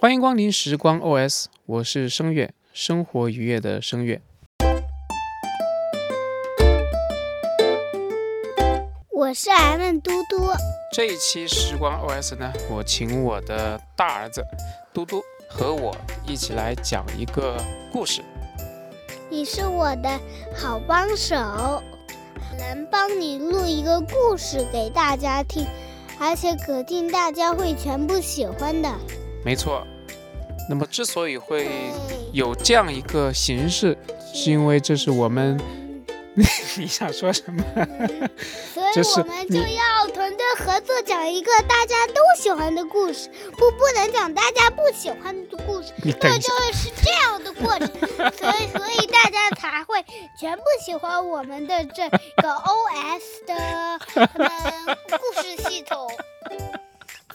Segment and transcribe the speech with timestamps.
[0.00, 4.22] 欢迎光临时光 OS，我是声乐，生活愉悦的声乐。
[9.10, 10.52] 我是 M 嘟嘟。
[10.90, 14.42] 这一期时光 OS 呢，我请我的大儿子
[14.94, 15.94] 嘟嘟和我
[16.26, 17.62] 一起来讲一个
[17.92, 18.22] 故事。
[19.28, 20.18] 你是我的
[20.56, 21.36] 好帮手，
[22.56, 25.66] 能帮你录一个故事给大家听，
[26.18, 28.90] 而且肯定大家会全部喜欢的。
[29.44, 29.86] 没错。
[30.68, 31.68] 那么之所以会
[32.32, 33.96] 有这样一个形式，
[34.32, 35.58] 是因为这是我们。
[36.78, 37.62] 你想说什么？
[38.72, 47.88] 所以我们就要团队合作，讲一个大家都喜欢的故事，不不能讲大家不喜欢的故事，那就是这样的过程。
[48.32, 50.02] 所以，所以大家才会
[50.38, 53.98] 全部喜欢我们的这个 OS 的
[55.18, 56.08] 故事系统。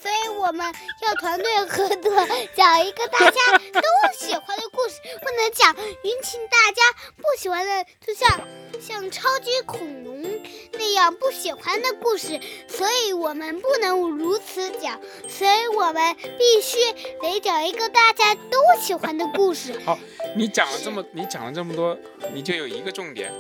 [0.06, 3.82] 所以我们要团队合作，讲一个大家都
[4.16, 6.84] 喜欢的故事，不能讲引起大家
[7.18, 8.40] 不喜欢的，就像
[8.80, 10.22] 像超级恐龙
[10.74, 12.40] 那样不喜欢的故事。
[12.68, 16.78] 所以我们不能如此讲，所以我们必须
[17.20, 19.74] 得讲一个大家都喜欢的故事。
[19.84, 19.98] 好，
[20.36, 21.98] 你讲了这么，你讲了这么多，
[22.32, 23.34] 你就有一个重点。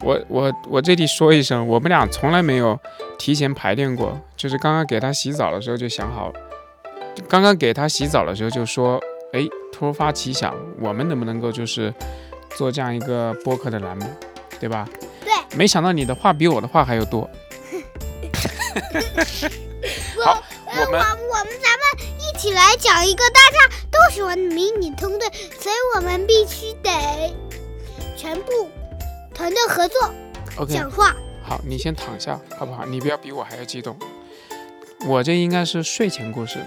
[0.00, 2.78] 我我我这里说一声，我们俩从来没有
[3.18, 6.32] 提前排练过，就是刚刚给他洗澡的时候就想好，
[7.28, 8.98] 刚刚给他洗澡的时候就说，
[9.32, 11.92] 哎，突发奇想，我们能不能够就是
[12.56, 14.06] 做这样一个播客的栏目，
[14.58, 14.88] 对吧？
[15.24, 15.32] 对。
[15.54, 17.20] 没想到你的话比我的话还要多。
[20.24, 21.84] 好，我们我们咱们
[22.18, 23.58] 一起来讲一个大家
[23.90, 25.28] 都喜欢的迷你通队，
[25.60, 26.90] 所以我们必须得
[28.16, 28.70] 全部。
[29.42, 30.14] 团队合作
[30.56, 30.72] ，OK。
[30.72, 31.12] 讲话
[31.42, 32.86] 好，你先躺下，好不好？
[32.86, 33.96] 你不要比我还要激动。
[35.04, 36.60] 我这应该是睡前故事。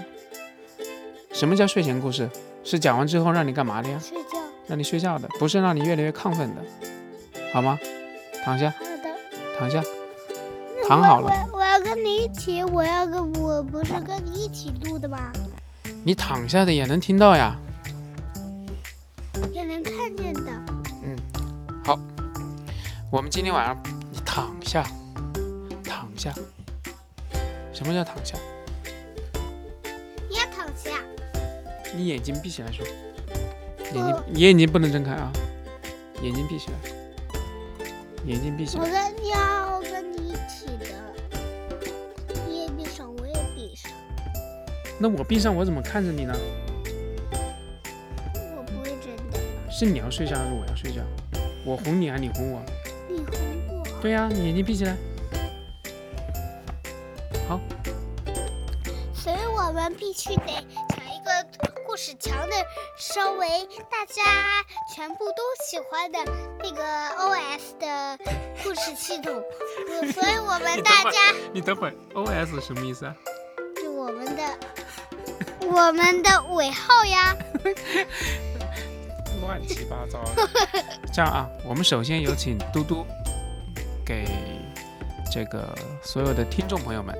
[1.32, 2.28] 什么叫睡前故事？
[2.62, 3.98] 是讲完之后让你干嘛的呀？
[3.98, 4.38] 睡觉。
[4.66, 6.62] 让你睡觉的，不是让你越来越亢奋的，
[7.50, 7.78] 好吗？
[8.44, 8.68] 躺下。
[8.68, 9.58] 好的。
[9.58, 9.82] 躺下。
[10.86, 11.32] 躺好了。
[11.54, 15.32] 我要跟你一起，我要跟我不是跟你一起录的吗？
[16.04, 17.56] 你躺下的也能听到呀。
[19.50, 20.75] 也能看见的。
[23.16, 23.82] 我们今天晚上，
[24.12, 24.86] 你躺下，
[25.82, 26.34] 躺下。
[27.72, 28.36] 什么叫躺下？
[30.28, 30.90] 你也躺下。
[31.94, 32.86] 你眼睛闭起来说。
[33.94, 35.32] 眼睛，你眼睛不能睁开啊！
[36.20, 36.76] 眼睛闭起来。
[38.26, 38.84] 眼睛闭起来。
[38.84, 40.84] 我跟要跟你一起的。
[42.46, 43.90] 你也闭上，我也闭上。
[44.98, 46.34] 那我闭上，我怎么看着你呢？
[48.34, 49.40] 我不会真的。
[49.70, 51.00] 是你要睡觉还是我要睡觉？
[51.64, 52.60] 我哄你还是你哄我？
[54.06, 54.96] 对呀，你眼睛闭起来。
[57.48, 57.58] 好。
[59.12, 61.44] 所以我们必须得讲一个
[61.84, 62.54] 故事强的，
[62.96, 63.48] 稍微
[63.90, 64.22] 大家
[64.94, 66.20] 全部都喜欢的
[66.62, 66.84] 那个
[67.18, 68.16] OS 的
[68.62, 69.42] 故事系统。
[70.14, 71.18] 所以我们大家，
[71.52, 73.16] 你等会儿，OS 什么意思啊？
[73.74, 74.42] 就我们的，
[75.62, 77.36] 我们的尾号呀。
[79.42, 80.48] 乱七八糟的。
[81.12, 83.04] 这样啊，我们首先有请嘟嘟。
[84.06, 84.24] 给
[85.32, 87.12] 这个所有的听众朋友们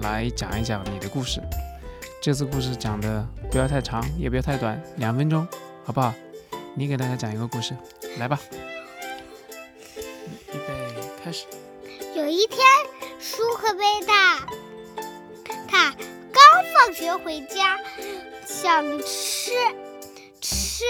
[0.00, 1.42] 来讲一讲你的故事。
[2.22, 5.46] 这次故事讲的不要太长，也不要太短，两分钟，
[5.84, 6.14] 好不好？
[6.74, 7.76] 你给大家讲一个故事，
[8.18, 8.40] 来吧。
[10.48, 11.44] 预备，开始。
[12.16, 12.58] 有一天，
[13.20, 14.46] 舒克贝塔
[15.68, 15.90] 他
[16.32, 16.42] 刚
[16.74, 17.78] 放学回家，
[18.46, 19.50] 想吃
[20.40, 20.84] 吃，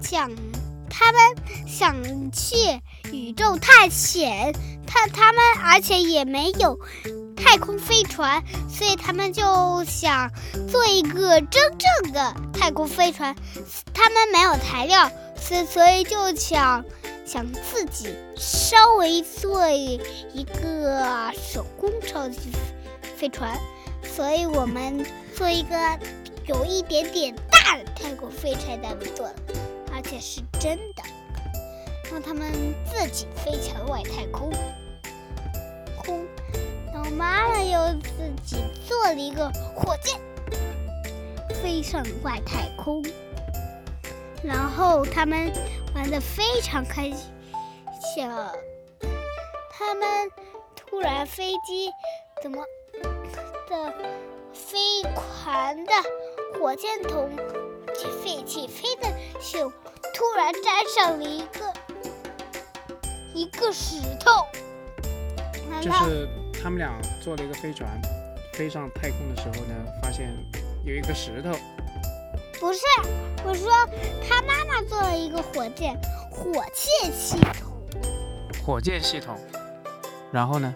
[0.00, 0.28] 想
[0.90, 1.20] 他们
[1.68, 1.94] 想
[2.32, 2.56] 去。
[3.12, 4.52] 宇宙探险，
[4.86, 6.78] 他他们而且也没有
[7.36, 10.30] 太空飞船，所以他们就想
[10.68, 13.34] 做一个真正的太空飞船。
[13.92, 16.84] 他们没有材料，所所以就想
[17.24, 19.98] 想自己稍微做一
[20.60, 22.50] 个手工超级
[23.16, 23.58] 飞船。
[24.02, 25.04] 所以我们
[25.36, 25.76] 做一个
[26.46, 29.26] 有一点点大的太空飞船，咱们做，
[29.92, 31.02] 而且是真的。
[32.14, 34.48] 让他们自己飞向外太空，
[36.00, 36.24] 空。
[36.92, 40.20] 然后妈妈又自己做了一个火箭，
[41.60, 43.04] 飞上外太空。
[44.44, 45.52] 然后他们
[45.92, 47.16] 玩的非常开心。
[48.14, 48.28] 小，
[49.72, 50.30] 他们
[50.76, 51.90] 突然飞机
[52.40, 52.64] 怎么
[53.68, 53.92] 的
[54.52, 55.92] 飞船的
[56.60, 57.28] 火箭筒
[57.92, 59.08] 起飞起飞的
[59.40, 59.72] 时候，
[60.14, 61.74] 突然粘上了一个。
[63.34, 64.46] 一个石头，
[65.82, 68.00] 就是他们俩坐了一个飞船，
[68.52, 70.32] 飞上太空的时候呢，发现
[70.84, 71.50] 有一个石头
[72.60, 72.80] 不是，
[73.44, 73.70] 我说
[74.26, 75.98] 他妈妈做了一个火箭，
[76.30, 78.00] 火箭系统，
[78.64, 79.36] 火箭系统。
[80.30, 80.74] 然后呢？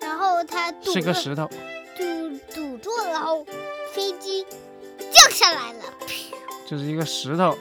[0.00, 1.48] 然后他是个石头，
[1.96, 3.44] 堵堵住了，然后
[3.92, 4.44] 飞机
[4.98, 5.84] 降下来了。
[6.66, 7.56] 就是一个石头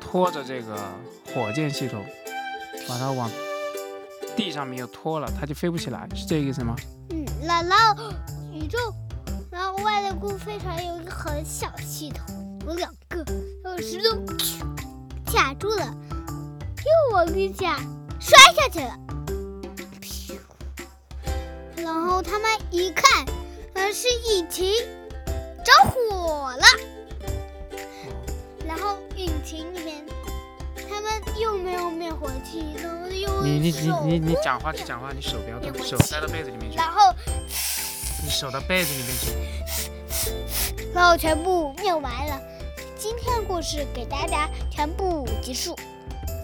[0.00, 0.76] 拖着这个
[1.34, 2.04] 火箭系统，
[2.88, 3.30] 把它往
[4.38, 6.76] 地上面又拖了，它就飞不起来，是这个意思吗？
[7.10, 8.04] 嗯，然然后
[8.52, 8.78] 宇宙，
[9.50, 13.24] 然后外太空飞船有一个很小系统，有两个，
[13.64, 14.16] 然后石头
[15.26, 15.92] 卡住了，
[16.78, 17.80] 又往地下
[18.20, 18.96] 摔下去了。
[21.76, 23.26] 然后他们一看，
[23.92, 24.72] 是引擎
[25.64, 26.64] 着火了。
[28.64, 30.04] 然后引擎里面，
[30.98, 37.14] 他们又没有灭火器，然后又你你你你你讲话就讲话，你手不要动，手塞到被子里面去，然后
[38.24, 39.32] 你手到被子里面去。
[40.92, 42.40] 然后全部灭完了。
[42.96, 45.76] 今天的故事给大家全部结束，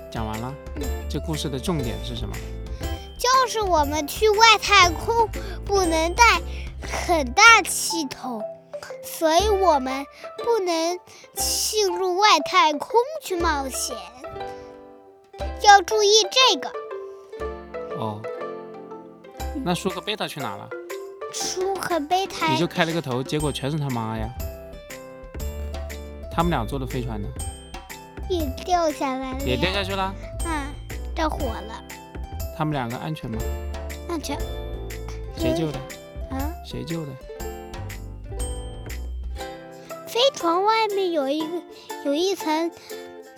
[0.08, 2.36] 讲完了嗯，这故事的重点是什么？
[3.18, 5.28] 就是我们去外太空
[5.64, 6.40] 不能带
[6.80, 8.40] 很大气筒，
[9.02, 10.06] 所以我们
[10.44, 11.00] 不能
[11.34, 13.96] 进入外太空去冒险，
[15.66, 16.72] 要注意这个。
[17.96, 18.20] 哦，
[19.64, 20.68] 那舒克贝塔去哪了？
[21.32, 24.28] 舒克贝塔你就开了个头，结果全是他妈呀！
[26.32, 27.28] 他们俩坐的飞船呢，
[28.28, 30.14] 也掉下来了，也掉下去了。
[30.46, 30.72] 嗯，
[31.14, 31.82] 着火了，
[32.56, 33.38] 他们两个安全吗？
[34.08, 34.38] 安全
[35.36, 35.78] 谁救的？
[36.30, 36.52] 啊？
[36.64, 37.12] 谁救的？
[40.06, 41.62] 飞船外面有一个
[42.04, 42.70] 有一层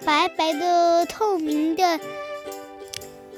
[0.05, 1.99] 白白的透明的，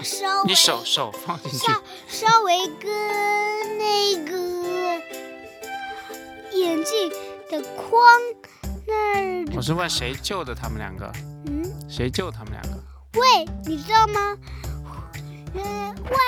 [0.02, 5.00] 稍微你手手放进去稍，稍微跟那个
[6.52, 7.10] 眼镜
[7.50, 8.02] 的框
[8.86, 11.10] 那儿，我是问谁救的他们两个？
[11.46, 12.78] 嗯，谁救他们两个？
[13.14, 14.36] 喂，你知道吗？
[15.54, 16.18] 嗯，外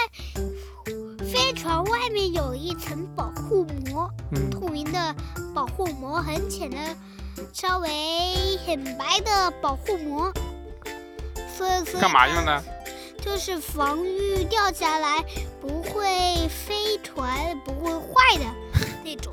[1.26, 5.14] 飞船外面有一层保护膜，嗯，透明的
[5.54, 6.96] 保护膜，很浅的，
[7.52, 7.88] 稍微
[8.66, 10.32] 很白的保护膜。
[11.56, 12.62] 所以，所以干嘛用的？
[13.20, 15.22] 就是防御掉下来
[15.60, 18.44] 不会飞船不会坏的
[19.04, 19.32] 那种。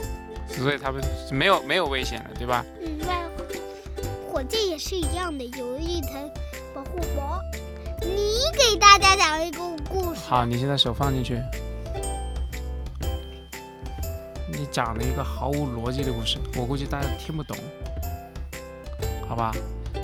[0.50, 1.02] 所以他们
[1.32, 2.66] 没有没有危险的，对吧？
[2.82, 3.24] 嗯，外
[4.30, 6.30] 火箭也是一样的，有一层
[6.74, 7.40] 保护膜。
[8.02, 10.20] 你给大家讲一个故事。
[10.28, 11.42] 好，你现在手放进去。
[14.52, 17.97] 你讲了一个毫无逻辑的故事，我估计大家听不懂，好
[19.38, 19.52] 吧？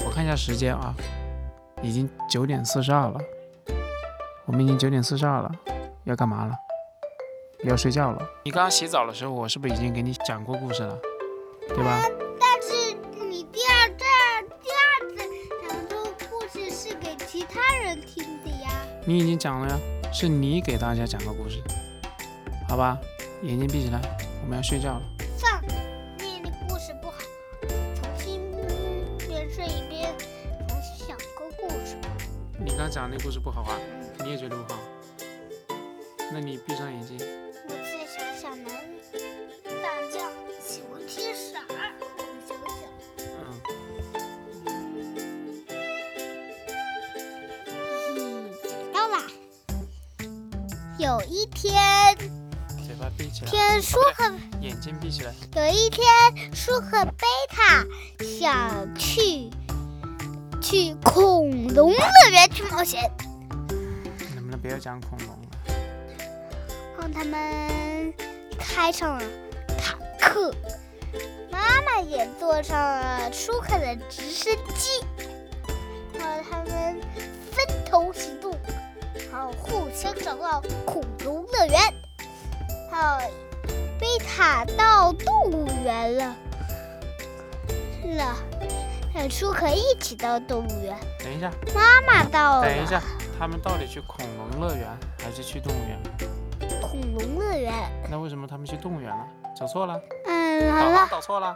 [0.06, 0.94] 我看一下时间啊，
[1.82, 3.20] 已经九点四十二了，
[4.46, 5.52] 我们已经九点四十二了，
[6.04, 6.56] 要干嘛了？
[7.64, 8.22] 要睡觉了。
[8.44, 10.98] 你刚刚洗澡的时候，我是不是已经给你讲过故事了？
[11.70, 12.02] 对吧？
[12.40, 12.94] 但是
[13.28, 15.16] 你第二第二第二次
[15.68, 18.70] 讲这个故事是给其他人听的呀。
[19.06, 19.80] 你已经讲了呀，
[20.14, 21.60] 是你给大家讲的故事，
[22.70, 22.98] 好吧？
[23.42, 24.00] 眼睛闭起来，
[24.44, 25.02] 我们要睡觉了，
[32.84, 33.80] 你刚讲那故事不好啊，
[34.26, 34.78] 你也觉得不好？
[36.34, 37.18] 那你闭上眼睛，
[37.66, 38.74] 我再想想能
[39.82, 40.30] 大将
[40.62, 41.96] 喜欢听啥儿？
[42.18, 42.84] 我想想。
[43.40, 43.40] 嗯。
[51.00, 52.18] 有一天，
[52.86, 55.34] 嘴巴闭起来，天舒和眼睛闭起来。
[55.56, 56.06] 有一天，
[56.54, 57.86] 舒克贝塔
[58.20, 59.50] 想去
[60.64, 63.12] 去恐龙乐园去冒险，
[64.34, 65.36] 能不能不要讲恐龙了？
[66.98, 68.14] 让他们
[68.58, 69.24] 开上了
[69.78, 70.56] 坦克，
[71.52, 75.04] 妈妈也坐上了舒克的直升机，
[76.18, 76.98] 然后他们
[77.52, 78.58] 分头行动，
[79.34, 81.78] 然后互相找到恐龙乐园。
[82.90, 83.32] 还有
[84.00, 86.36] 贝塔到动物园了，
[88.16, 88.38] 了，
[89.14, 90.98] 和舒克一起到动物园。
[91.20, 93.02] 等一下，妈妈到了，等一下，
[93.38, 94.88] 他们到底去恐龙乐园
[95.24, 96.00] 还是去动物园？
[96.82, 97.74] 恐龙乐园。
[98.10, 99.28] 那为什么他们去动物园了？
[99.56, 101.22] 走错了，嗯，好了走。
[101.22, 101.56] 错了。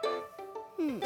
[0.79, 0.99] 嗯，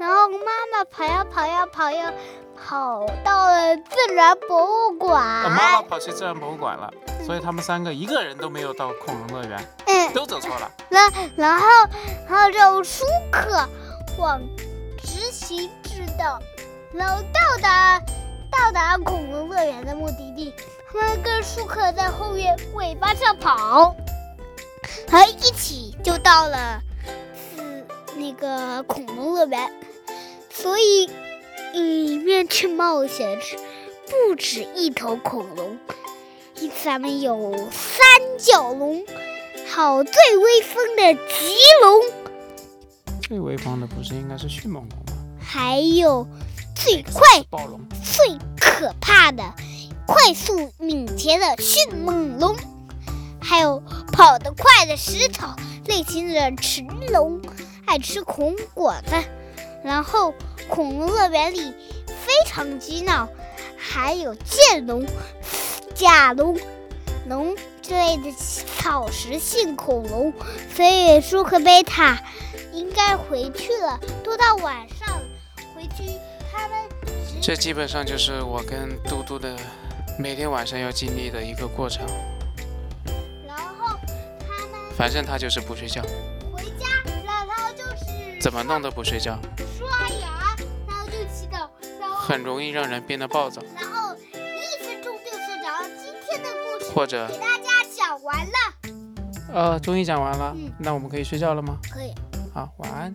[0.00, 2.10] 然后妈妈跑呀跑呀跑呀，
[2.56, 5.22] 跑到了自然博物馆。
[5.50, 6.90] 妈妈跑去自然博物馆了，
[7.26, 10.70] 所以他们三个一个人都没有到恐龙乐园，嗯，都走错了。
[10.88, 11.66] 然然后
[12.26, 13.68] 然后就舒克
[14.16, 14.40] 往
[15.50, 16.40] 直行直道，
[16.92, 18.00] 然后到达
[18.52, 20.54] 到达恐龙乐园的目的地。
[20.92, 23.96] 他们跟舒克在后面尾巴上跑，
[25.08, 26.80] 然后一起就到了
[27.34, 29.72] 是那个恐龙乐园。
[30.50, 31.10] 所以
[31.72, 33.56] 里面去冒险是
[34.06, 35.76] 不止一头恐龙，
[36.60, 37.98] 因此咱们有三
[38.38, 39.04] 角龙，
[39.68, 42.04] 还有最威风的棘龙，
[43.20, 44.99] 最威风的不是应该是迅猛龙？
[45.52, 46.28] 还有
[46.76, 47.26] 最快、
[48.04, 49.52] 最可怕的、
[50.06, 52.54] 快速敏捷的迅猛龙，
[53.40, 57.40] 还有跑得快的食草类型的驰龙，
[57.84, 59.16] 爱吃恐果子。
[59.82, 60.32] 然后
[60.68, 61.74] 恐龙乐园里
[62.06, 63.28] 非常激闹，
[63.76, 65.04] 还有剑龙、
[65.96, 66.56] 甲龙、
[67.26, 70.32] 龙之类的草食性恐龙。
[70.76, 72.22] 所以舒克贝塔
[72.72, 74.99] 应该回去了，都到晚上，
[77.42, 79.56] 这基本上就是我跟嘟嘟的
[80.18, 82.06] 每天晚上要经历的一个过程。
[83.46, 83.98] 然后
[84.46, 86.02] 他们反正他就是不睡觉，
[86.52, 86.86] 回家，
[87.24, 89.38] 然后就是怎么弄都不睡觉，
[89.78, 90.54] 刷牙，
[90.86, 91.66] 然后就祈祷，
[91.98, 95.82] 然后很容易让人变得暴躁，然后一分钟就睡着。
[95.98, 98.52] 今天的故事或者给大家讲完了，
[99.52, 101.78] 呃，终于讲完了嗯，那我们可以睡觉了吗？
[101.90, 102.14] 可以，
[102.52, 103.00] 好，晚安。
[103.00, 103.14] 晚安，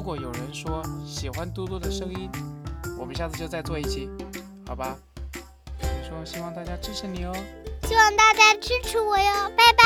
[0.00, 2.30] 如果有人说喜欢嘟嘟的声音，
[2.98, 4.08] 我们下次就再做一期，
[4.66, 4.96] 好吧？
[5.78, 7.36] 你说希望大家支持你哦。
[7.86, 9.84] 希望大家支持我哟，拜拜。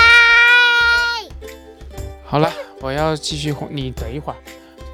[2.25, 2.49] 好了，
[2.81, 4.37] 我要继续哄你，等一会儿，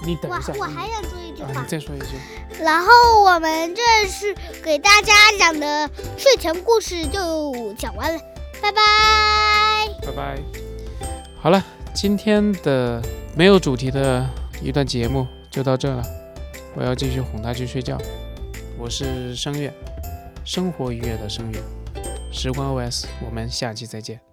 [0.06, 0.54] 你等我一下。
[0.58, 2.06] 我还想说一句啊，话你，再说一句。
[2.58, 4.34] 然后我们这是
[4.64, 5.86] 给大家讲的
[6.16, 8.18] 睡前故事就讲完了，
[8.62, 8.82] 拜拜。
[10.00, 10.38] 拜拜。
[11.42, 11.62] 好了，
[11.92, 13.02] 今天的
[13.36, 14.26] 没有主题的
[14.62, 16.02] 一段节目就到这了，
[16.76, 17.96] 我要继续哄他去睡觉。
[18.78, 19.72] 我是声乐，
[20.44, 21.58] 生活愉悦的声乐，
[22.30, 24.29] 时光 OS，我们下期再见。